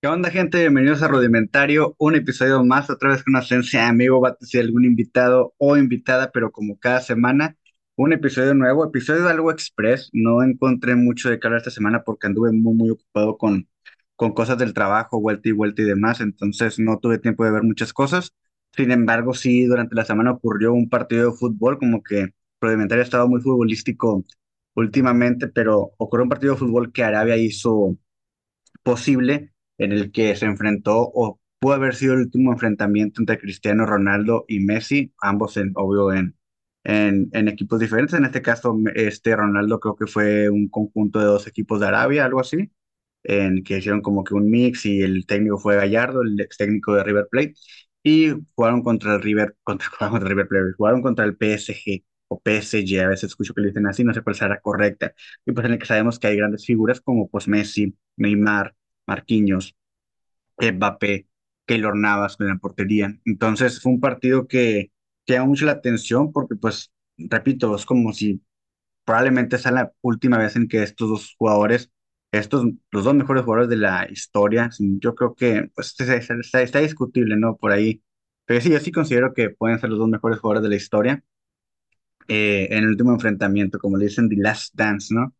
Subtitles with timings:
[0.00, 0.58] ¿Qué onda, gente?
[0.60, 4.64] Bienvenidos a Rudimentario, un episodio más, otra vez con una de amigo, va a ser
[4.64, 7.56] algún invitado o invitada, pero como cada semana,
[7.96, 10.08] un episodio nuevo, episodio de algo express.
[10.12, 13.68] No encontré mucho de qué hablar esta semana porque anduve muy, muy ocupado con,
[14.14, 17.64] con cosas del trabajo, vuelta y vuelta y demás, entonces no tuve tiempo de ver
[17.64, 18.32] muchas cosas.
[18.76, 23.04] Sin embargo, sí, durante la semana ocurrió un partido de fútbol, como que Rudimentario ha
[23.04, 24.24] estado muy futbolístico
[24.74, 27.96] últimamente, pero ocurrió un partido de fútbol que Arabia hizo
[28.82, 33.86] posible en el que se enfrentó o pudo haber sido el último enfrentamiento entre Cristiano
[33.86, 36.36] Ronaldo y Messi, ambos en, obvio en,
[36.84, 38.14] en, en equipos diferentes.
[38.14, 42.24] En este caso, este Ronaldo creo que fue un conjunto de dos equipos de Arabia,
[42.24, 42.70] algo así,
[43.24, 46.94] en que hicieron como que un mix y el técnico fue Gallardo, el ex técnico
[46.94, 47.54] de River Plate,
[48.02, 53.00] y jugaron contra el River, contra, contra River Plate, jugaron contra el PSG o PSG,
[53.00, 55.14] a veces escucho que le dicen así, no sé cuál será correcta,
[55.46, 58.74] y pues en el que sabemos que hay grandes figuras como pues Messi, Neymar,
[59.06, 59.74] Marquinhos,
[60.60, 61.28] Mbappé,
[61.66, 63.18] Keylor Navas en la portería.
[63.24, 64.92] Entonces fue un partido que,
[65.26, 68.42] que mucho la atención porque, pues, repito, es como si
[69.04, 71.90] probablemente sea la última vez en que estos dos jugadores,
[72.32, 77.56] estos, los dos mejores jugadores de la historia, yo creo que pues, está, discutible, ¿no?
[77.56, 78.02] Por ahí.
[78.46, 81.24] Pero sí, yo sí considero que pueden ser los dos mejores jugadores de la historia
[82.28, 85.34] eh, en el último enfrentamiento, como le dicen, The Last Dance, ¿no?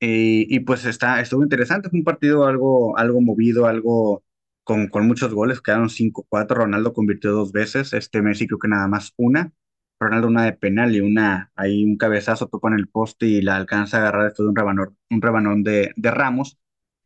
[0.00, 4.22] Y pues está, estuvo interesante, fue un partido algo, algo movido, algo
[4.64, 8.68] con, con muchos goles, quedaron cinco cuatro Ronaldo convirtió dos veces, este Messi creo que
[8.68, 9.52] nada más una,
[10.00, 13.56] Ronaldo una de penal y una, ahí un cabezazo topa en el poste y la
[13.56, 16.58] alcanza a agarrar después de un rebanón, un rebanón de, de Ramos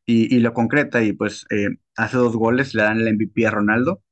[0.07, 3.51] y, y lo concreta y pues eh, hace dos goles, le dan el MVP a
[3.53, 4.03] Ronaldo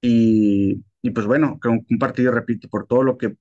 [0.00, 3.36] y, y pues bueno, que un partido, repito, por todo lo que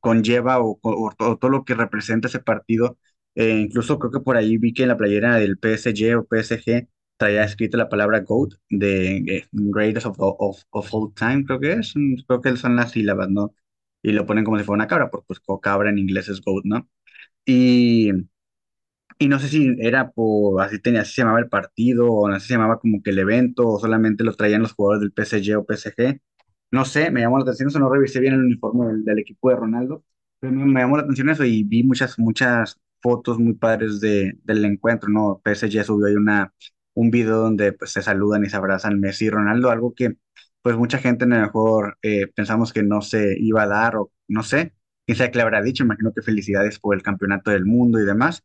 [0.00, 2.98] conlleva o, o todo, todo lo que representa ese partido.
[3.34, 6.88] eh, incluso creo que por ahí vi que en la playera del PSG o PSG
[7.16, 11.72] traía escrito la palabra GOAT de eh, Greatest of, of, of All Time, creo que
[11.74, 11.94] es.
[11.96, 13.54] mm, Creo que son las sílabas, ¿no?
[14.02, 16.64] Y lo ponen como si fuera una cabra, porque pues cabra en inglés es GOAT,
[16.64, 16.88] ¿no?
[17.46, 18.12] Y,
[19.18, 22.48] y no sé si era por, así tenía, así se llamaba el partido, o así
[22.48, 25.64] se llamaba como que el evento, o solamente lo traían los jugadores del PSG o
[25.64, 26.20] PSG.
[26.70, 29.50] No sé, me llamó la atención eso, no revisé bien el uniforme del, del equipo
[29.50, 30.04] de Ronaldo,
[30.40, 34.38] pero me, me llamó la atención eso y vi muchas, muchas fotos muy padres de,
[34.44, 35.40] del encuentro, ¿no?
[35.44, 36.52] PSG subió ahí una,
[36.96, 40.16] un video donde pues se saludan y se abrazan Messi y Ronaldo, algo que
[40.62, 44.12] pues mucha gente a lo mejor eh, pensamos que no se iba a dar o
[44.28, 44.74] no sé,
[45.06, 48.04] quién sabe qué le habrá dicho, imagino que felicidades por el campeonato del mundo y
[48.06, 48.44] demás.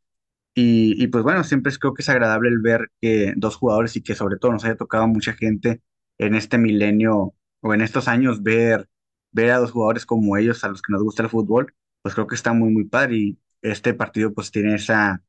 [0.53, 4.03] Y, y pues bueno, siempre creo que es agradable el ver que dos jugadores y
[4.03, 5.81] que sobre todo nos haya tocado mucha gente
[6.17, 8.89] en este milenio o en estos años ver,
[9.31, 12.27] ver a dos jugadores como ellos, a los que nos gusta el fútbol, pues creo
[12.27, 15.23] que está muy, muy padre y este partido pues tiene esa,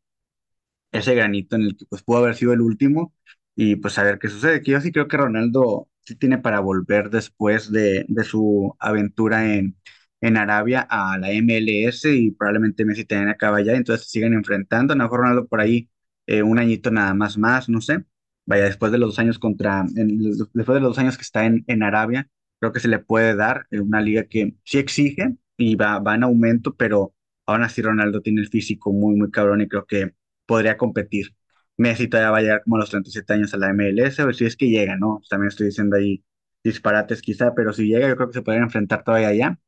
[0.93, 3.15] ese granito en el que pues pudo haber sido el último
[3.55, 4.63] y pues a ver qué sucede.
[4.63, 9.55] Que yo sí creo que Ronaldo sí tiene para volver después de, de su aventura
[9.55, 9.77] en,
[10.21, 14.93] en Arabia a la MLS y probablemente Messi también acaba allá, entonces se siguen enfrentando.
[14.93, 15.89] A lo mejor Ronaldo por ahí
[16.27, 18.05] eh, un añito nada más más, no sé.
[18.45, 20.19] Vaya, después de los dos años contra, en-
[20.53, 22.29] después de los dos años que está en, en Arabia,
[22.59, 26.15] creo que se le puede dar eh, una liga que sí exige y va, va
[26.17, 27.15] en aumento, pero
[27.47, 30.15] aún así Ronaldo tiene el físico muy, muy cabrón y creo que
[30.53, 31.35] podría competir.
[31.79, 34.45] Messi todavía va a llegar como a los 37 años a la MLS, o si
[34.45, 35.23] es que llega, ¿no?
[35.31, 36.23] También estoy diciendo ahí
[36.63, 39.59] disparates quizá, pero si llega, yo creo que se podrían enfrentar todavía allá.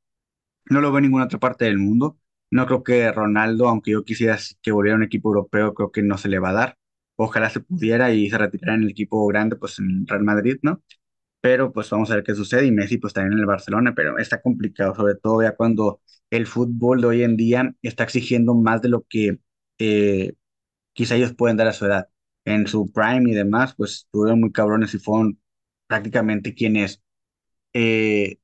[0.70, 2.18] No lo veo en ninguna otra parte del mundo.
[2.50, 6.02] No creo que Ronaldo, aunque yo quisiera que volviera a un equipo europeo, creo que
[6.02, 6.78] no se le va a dar.
[7.16, 10.82] Ojalá se pudiera y se retirara en el equipo grande, pues en Real Madrid, ¿no?
[11.40, 12.66] Pero pues vamos a ver qué sucede.
[12.66, 16.00] Y Messi pues también en el Barcelona, pero está complicado, sobre todo ya cuando
[16.30, 19.38] el fútbol de hoy en día está exigiendo más de lo que
[19.78, 20.34] eh,
[20.94, 22.08] quizá ellos pueden dar a su edad.
[22.46, 25.40] En su prime y demás, pues estuvieron muy cabrones y fueron
[25.88, 27.02] prácticamente quienes
[27.74, 28.38] eh,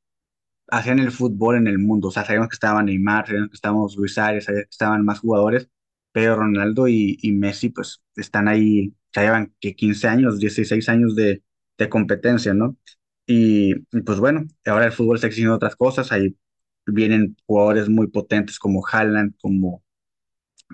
[0.68, 2.08] hacían el fútbol en el mundo.
[2.08, 5.68] O sea, sabíamos que estaban Neymar, sabíamos que estábamos Luis que estaban más jugadores,
[6.12, 11.42] pero Ronaldo y, Messi pues están ahí, ya llevan que 15 años, 16 años de,
[11.78, 12.76] de competencia, ¿no?
[13.26, 16.36] Y, y, pues bueno, ahora el fútbol está exigiendo otras cosas, ahí
[16.86, 19.84] vienen jugadores muy potentes como Haaland, como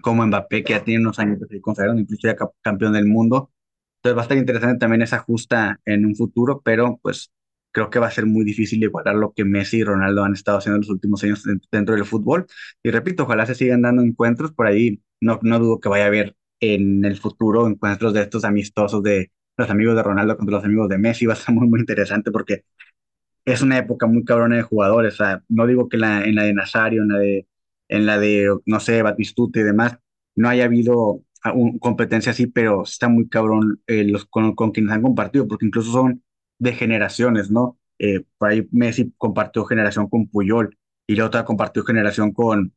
[0.03, 3.51] como Mbappé, que ya tiene unos años de consagrado, incluso ya campeón del mundo.
[3.99, 7.33] Entonces va a estar interesante también esa justa en un futuro, pero pues
[7.73, 10.59] creo que va a ser muy difícil igualar lo que Messi y Ronaldo han estado
[10.59, 12.47] haciendo en los últimos años den- dentro del fútbol.
[12.83, 15.01] Y repito, ojalá se sigan dando encuentros por ahí.
[15.21, 19.33] No, no dudo que vaya a haber en el futuro encuentros de estos amistosos de
[19.57, 21.27] los amigos de Ronaldo contra los amigos de Messi.
[21.27, 22.65] Va a ser muy, muy interesante porque
[23.45, 25.15] es una época muy cabrona de jugadores.
[25.15, 27.47] O sea, no digo que la, en la de Nazario, en la de,
[27.89, 29.99] en la de, no sé, Batistuta y demás,
[30.35, 34.71] no haya habido a un- competencia así, pero está muy cabrón eh, los, con, con
[34.73, 36.23] quienes han compartido, porque incluso son
[36.59, 37.79] de generaciones, ¿no?
[37.99, 42.75] Eh, por ahí Messi compartió generación con Puyol y la otra compartió generación con,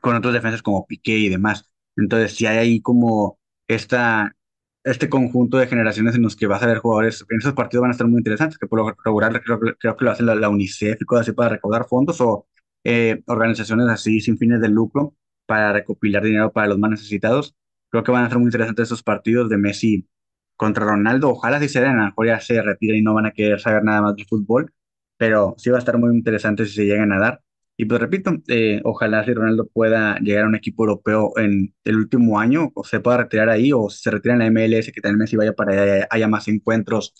[0.00, 1.70] con otros defensas como Piqué y demás.
[1.96, 3.38] Entonces, si hay ahí como
[3.68, 4.36] esta,
[4.84, 7.90] este conjunto de generaciones en los que vas a ver jugadores, en esos partidos van
[7.90, 10.48] a estar muy interesantes, que por lo regular creo, creo que lo hace la, la
[10.48, 12.46] UNICEF y cosas así para recaudar fondos o
[12.84, 15.14] eh, organizaciones así sin fines de lucro
[15.46, 17.54] para recopilar dinero para los más necesitados.
[17.90, 20.08] Creo que van a ser muy interesantes esos partidos de Messi
[20.56, 21.30] contra Ronaldo.
[21.30, 23.60] Ojalá sí se den, a lo mejor ya se retiren y no van a querer
[23.60, 24.72] saber nada más de fútbol,
[25.16, 27.40] pero sí va a estar muy interesante si se llegan a dar.
[27.76, 31.96] Y pues repito, eh, ojalá si Ronaldo pueda llegar a un equipo europeo en el
[31.96, 35.00] último año, o se pueda retirar ahí, o si se retira en la MLS, que
[35.00, 37.14] también Messi vaya para allá, haya más encuentros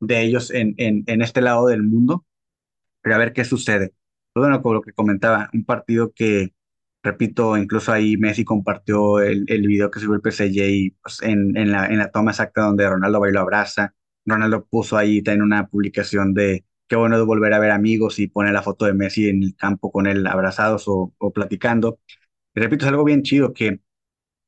[0.00, 2.26] de ellos en, en, en este lado del mundo,
[3.02, 3.94] pero a ver qué sucede.
[4.32, 6.54] Pues bueno, como lo que comentaba, un partido que,
[7.02, 11.72] repito, incluso ahí Messi compartió el, el video que subió el PSG pues, en, en
[11.72, 13.94] la, en la toma exacta donde Ronaldo va y lo abraza.
[14.24, 18.28] Ronaldo puso ahí también una publicación de qué bueno de volver a ver amigos y
[18.28, 21.98] pone la foto de Messi en el campo con él abrazados o, o platicando.
[22.54, 23.80] Repito, es algo bien chido que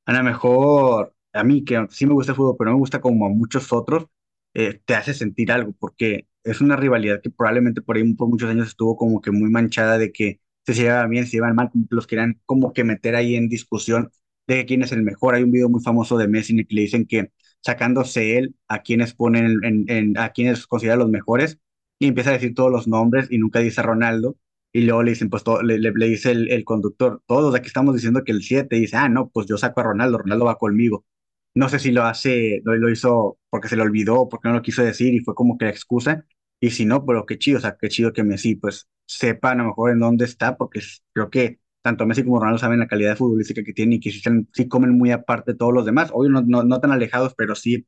[0.06, 3.00] a lo mejor a mí, que sí me gusta el fútbol, pero no me gusta
[3.00, 4.06] como a muchos otros,
[4.54, 8.50] eh, te hace sentir algo, porque es una rivalidad que probablemente por ahí por muchos
[8.50, 12.06] años estuvo como que muy manchada de que se llevaban bien, se llevaban mal, los
[12.06, 14.10] querían como que meter ahí en discusión
[14.46, 15.34] de quién es el mejor.
[15.34, 17.30] Hay un video muy famoso de Messi en el que le dicen que
[17.60, 19.58] sacándose él a quienes ponen
[19.88, 21.58] en, a quienes considera los mejores
[21.98, 24.36] y empieza a decir todos los nombres y nunca dice Ronaldo.
[24.74, 28.24] Y luego le dicen, pues todo- le dice el, el conductor, todos aquí estamos diciendo
[28.24, 31.04] que el 7 dice, ah, no, pues yo saco a Ronaldo, Ronaldo va conmigo.
[31.54, 34.62] No sé si lo hace, lo, lo hizo porque se le olvidó, porque no lo
[34.62, 36.24] quiso decir y fue como que la excusa.
[36.60, 39.54] Y si no, pero qué chido, o sea, qué chido que Messi, pues sepa a
[39.56, 40.80] lo mejor en dónde está, porque
[41.12, 44.22] creo que tanto Messi como Ronaldo saben la calidad futbolística que tienen y que sí,
[44.52, 46.10] sí comen muy aparte de todos los demás.
[46.12, 47.86] Obvio, no, no, no tan alejados, pero sí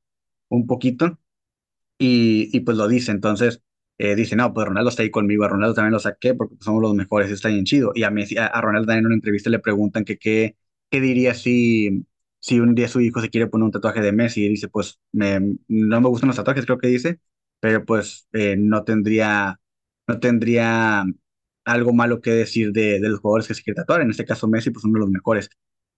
[0.48, 1.18] un poquito
[1.98, 3.10] y, y pues lo dice.
[3.12, 3.62] Entonces
[3.98, 6.64] eh, dice, no, pues Ronaldo está ahí conmigo, a Ronaldo también lo saqué porque pues,
[6.64, 7.92] somos los mejores, está bien chido.
[7.94, 10.56] Y a, Messi, a, a Ronaldo también en una entrevista le preguntan que qué,
[10.90, 12.06] qué diría si,
[12.44, 15.00] si un día su hijo se quiere poner un tatuaje de Messi y dice, pues
[15.12, 17.20] me, no me gustan los tatuajes, creo que dice,
[17.60, 19.60] pero pues eh, no tendría,
[20.06, 21.04] no tendría
[21.64, 24.02] algo malo que decir de, de los jugadores que se quiere tatuar.
[24.02, 25.48] En este caso Messi, pues uno de los mejores.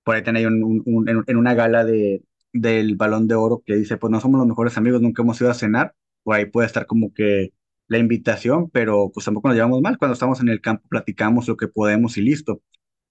[0.05, 0.85] Por ahí tenéis en,
[1.27, 2.23] en una gala de,
[2.53, 5.51] del Balón de Oro que dice, pues no somos los mejores amigos, nunca hemos ido
[5.51, 7.53] a cenar, por ahí puede estar como que
[7.89, 11.57] la invitación, pero pues tampoco nos llevamos mal, cuando estamos en el campo platicamos lo
[11.57, 12.63] que podemos y listo.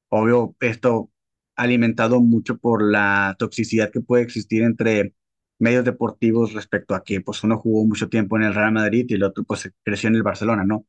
[0.09, 1.11] Obvio, esto
[1.55, 5.13] alimentado mucho por la toxicidad que puede existir entre
[5.59, 9.13] medios deportivos respecto a que pues uno jugó mucho tiempo en el Real Madrid y
[9.15, 10.85] el otro pues creció en el Barcelona, ¿no?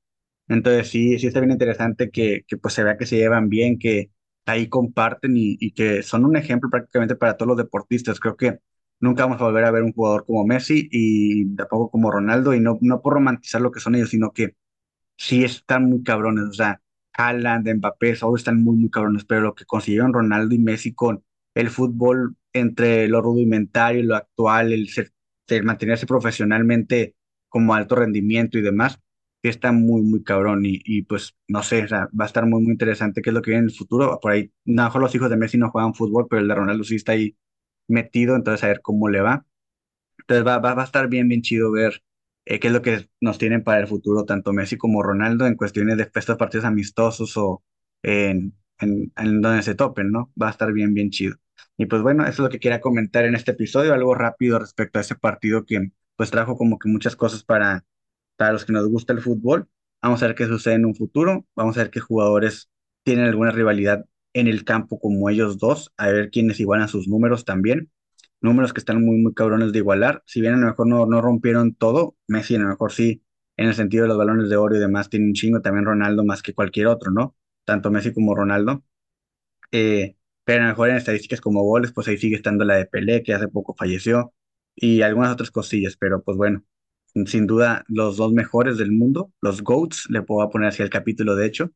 [0.49, 4.11] Entonces sí, sí está bien interesante que, pues se vea que se llevan bien, que
[4.47, 8.21] ahí comparten y, y que son un ejemplo prácticamente para todos los deportistas.
[8.21, 8.59] Creo que
[9.01, 12.61] nunca vamos a volver a ver un jugador como Messi y tampoco como Ronaldo y
[12.61, 14.55] no, no por romantizar lo que son ellos, sino que
[15.17, 16.81] sí están muy cabrones, o sea,
[17.17, 21.25] Haaland, Mbappé, todos están muy, muy cabrones, pero lo que consiguieron Ronaldo y Messi con
[21.55, 25.13] el fútbol entre lo rudimentario y lo actual, el ser,
[25.47, 27.15] ser- mantenerse profesionalmente
[27.49, 29.01] como alto rendimiento y demás,
[29.43, 32.45] sí está muy, muy cabrón y, y pues no sé, o sea, va a estar
[32.47, 34.19] muy, muy interesante qué es lo que viene en el futuro.
[34.21, 36.55] Por ahí, a lo mejor los hijos de Messi no juegan fútbol, pero el de
[36.55, 37.37] Ronaldo sí está ahí
[37.89, 39.47] metido, entonces a ver cómo le va.
[40.21, 42.03] Entonces va, va, va a estar bien, bien chido ver
[42.47, 45.57] eh, qué es lo que nos tienen para el futuro, tanto Messi como Ronaldo, en
[45.57, 47.65] cuestiones de estos partidos amistosos o
[48.03, 50.33] en, en, en donde se topen, ¿no?
[50.41, 51.37] Va a estar bien, bien chido.
[51.77, 54.99] Y pues bueno, eso es lo que quería comentar en este episodio, algo rápido respecto
[54.99, 57.85] a ese partido que pues trajo como que muchas cosas para,
[58.37, 59.69] para los que nos gusta el fútbol.
[60.03, 62.71] Vamos a ver qué sucede en un futuro, vamos a ver qué jugadores
[63.05, 64.05] tienen alguna rivalidad
[64.35, 67.91] en el campo como ellos dos, a ver quiénes igualan sus números también
[68.41, 70.23] números que están muy, muy cabrones de igualar.
[70.27, 73.23] Si bien a lo mejor no, no rompieron todo, Messi a lo mejor sí,
[73.57, 76.25] en el sentido de los balones de oro y demás, tiene un chingo, también Ronaldo
[76.25, 77.37] más que cualquier otro, ¿no?
[77.65, 78.85] Tanto Messi como Ronaldo.
[79.73, 82.87] Eh, pero a lo mejor en estadísticas como goles, pues ahí sigue estando la de
[82.87, 84.33] Pelé, que hace poco falleció,
[84.77, 86.65] y algunas otras cosillas, pero pues bueno,
[87.27, 91.35] sin duda los dos mejores del mundo, los GOATs, le puedo poner así el capítulo
[91.35, 91.73] de hecho,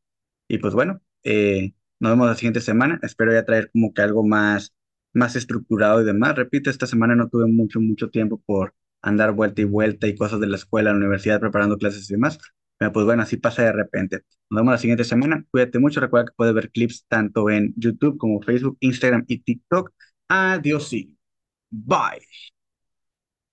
[0.49, 4.25] y pues bueno, eh, nos vemos la siguiente semana, espero ya traer como que algo
[4.27, 4.75] más,
[5.13, 9.61] más estructurado y demás, repito, esta semana no tuve mucho, mucho tiempo por andar vuelta
[9.63, 12.39] y vuelta y cosas de la escuela, la universidad, preparando clases y demás,
[12.79, 14.23] pero pues bueno, así pasa de repente.
[14.51, 15.45] Nos vemos la siguiente semana.
[15.51, 16.01] Cuídate mucho.
[16.01, 19.93] Recuerda que puedes ver clips tanto en YouTube como Facebook, Instagram y TikTok.
[20.29, 21.15] Adiós y
[21.71, 22.21] bye.